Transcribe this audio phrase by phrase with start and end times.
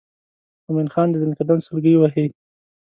[0.67, 2.25] مومن خان د زکندن سګلې وهي.